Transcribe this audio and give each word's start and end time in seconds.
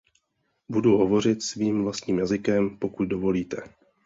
Budu 0.69 0.97
hovořit 0.97 1.43
svým 1.43 1.83
vlastním 1.83 2.19
jazykem, 2.19 2.77
pokud 2.79 3.03
dovolíte. 3.05 3.57